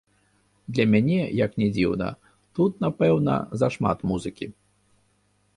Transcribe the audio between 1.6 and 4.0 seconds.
ні дзіўна, тут, напэўна, зашмат